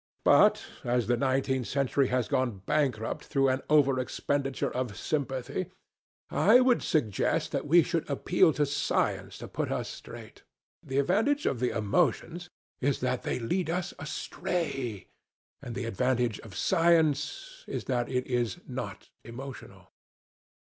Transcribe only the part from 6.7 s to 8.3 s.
suggest that we should